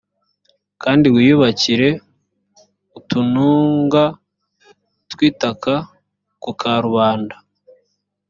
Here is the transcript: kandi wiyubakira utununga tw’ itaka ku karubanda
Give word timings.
kandi 0.83 1.05
wiyubakira 1.15 1.89
utununga 2.97 4.03
tw’ 5.11 5.19
itaka 5.29 5.73
ku 6.41 6.51
karubanda 6.59 7.35